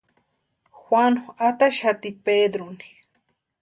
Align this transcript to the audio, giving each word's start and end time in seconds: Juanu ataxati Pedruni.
Juanu 0.83 1.21
ataxati 1.47 2.09
Pedruni. 2.23 2.87